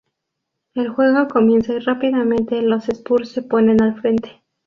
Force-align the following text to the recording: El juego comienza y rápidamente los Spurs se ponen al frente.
El 0.73 0.89
juego 0.89 1.27
comienza 1.27 1.73
y 1.73 1.79
rápidamente 1.79 2.63
los 2.63 2.89
Spurs 2.89 3.33
se 3.33 3.43
ponen 3.43 3.83
al 3.83 4.01
frente. 4.01 4.41